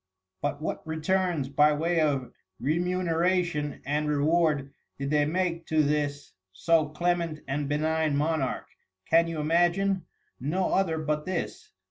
But 0.41 0.63
what 0.63 0.81
returns 0.87 1.47
by 1.47 1.73
way 1.73 1.99
of 2.01 2.33
Remuneration 2.59 3.83
and 3.85 4.09
Reward 4.09 4.73
did 4.97 5.11
they 5.11 5.25
make 5.25 5.67
this 5.67 6.33
so 6.53 6.87
Clement 6.89 7.41
and 7.47 7.69
Benign 7.69 8.17
Monarch, 8.17 8.65
can 9.07 9.27
you 9.27 9.39
imagine, 9.39 10.07
no 10.39 10.73
other 10.73 10.97
but 10.97 11.25
this? 11.27 11.69